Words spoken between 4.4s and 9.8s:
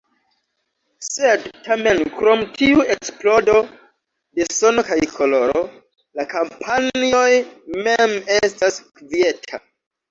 de sono kaj koloro, la kampanjoj mem estas kvieta.